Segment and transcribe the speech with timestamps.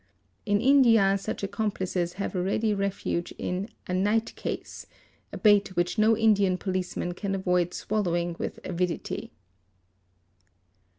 [0.47, 6.17] In India, such accomplices have a ready refuge in "a night case'',—a bait which no
[6.17, 9.31] Indian police man can avoid swallowing with avidity.